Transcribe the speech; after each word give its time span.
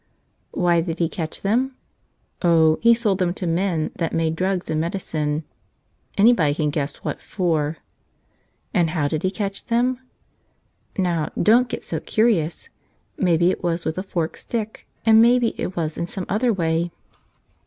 Why 0.49 0.81
did 0.81 0.97
he 0.97 1.07
catch 1.07 1.43
them? 1.43 1.75
Oh, 2.41 2.79
he 2.81 2.95
sold 2.95 3.19
them 3.19 3.35
to 3.35 3.45
men 3.45 3.91
that 3.97 4.13
made 4.13 4.35
drugs 4.35 4.67
and 4.67 4.81
medicines. 4.81 5.43
Anybody 6.17 6.55
can 6.55 6.71
guess 6.71 6.95
what 7.03 7.21
for. 7.21 7.77
And 8.73 8.89
how 8.89 9.07
did 9.07 9.21
he 9.21 9.29
catch 9.29 9.65
them? 9.65 9.99
Now, 10.97 11.29
don't 11.39 11.69
get 11.69 11.83
so 11.83 11.99
curious! 11.99 12.67
Maybe 13.15 13.51
it 13.51 13.61
was 13.61 13.85
with 13.85 13.99
a 13.99 14.01
forked 14.01 14.39
stick, 14.39 14.87
and 15.05 15.23
may¬ 15.23 15.39
be 15.39 15.49
it 15.61 15.75
was 15.75 15.99
in 15.99 16.07
some 16.07 16.25
other 16.27 16.51
way. 16.51 16.89